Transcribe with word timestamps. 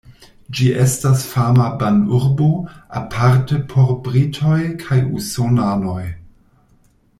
Ĝi 0.59 0.69
estas 0.83 1.25
fama 1.33 1.67
banurbo, 1.83 2.47
aparte 3.01 3.59
por 3.75 3.93
britoj 4.09 4.59
kaj 4.87 5.01
usonanoj. 5.21 6.03